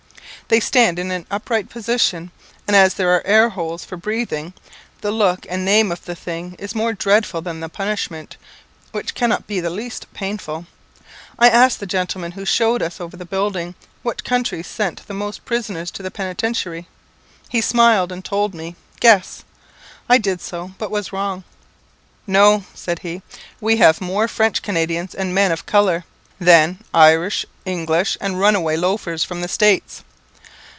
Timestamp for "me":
18.53-18.75